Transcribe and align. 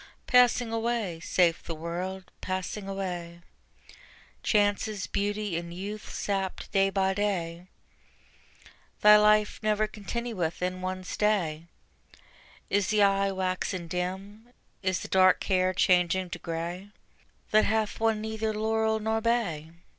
Passing 0.25 0.73
away, 0.73 1.19
saith 1.19 1.61
the 1.65 1.75
World, 1.75 2.31
passing 2.41 2.89
away: 2.89 3.41
Chances, 4.41 5.05
beauty 5.05 5.55
and 5.57 5.71
youth 5.71 6.11
sapped 6.11 6.71
day 6.71 6.89
by 6.89 7.13
day: 7.13 7.67
Thy 9.01 9.15
life 9.17 9.59
never 9.61 9.85
continueth 9.85 10.59
in 10.59 10.81
one 10.81 11.03
stay. 11.03 11.67
Is 12.67 12.87
the 12.87 13.03
eye 13.03 13.31
waxen 13.31 13.87
dim, 13.87 14.51
is 14.81 15.01
the 15.01 15.07
dark 15.07 15.43
hair 15.43 15.71
changing 15.71 16.31
to 16.31 16.39
gray 16.39 16.89
That 17.51 17.65
hath 17.65 17.99
won 17.99 18.21
neither 18.21 18.55
laurel 18.55 18.99
nor 18.99 19.21
bay? 19.21 19.69